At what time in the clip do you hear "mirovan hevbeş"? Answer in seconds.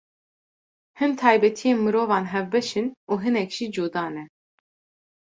1.83-2.69